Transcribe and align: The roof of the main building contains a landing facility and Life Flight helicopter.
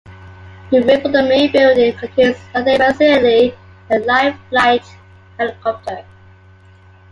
The 0.71 0.81
roof 0.81 1.05
of 1.05 1.11
the 1.11 1.21
main 1.21 1.51
building 1.51 1.95
contains 1.95 2.35
a 2.55 2.61
landing 2.61 2.87
facility 2.97 3.53
and 3.87 4.03
Life 4.03 4.35
Flight 4.49 4.83
helicopter. 5.37 6.03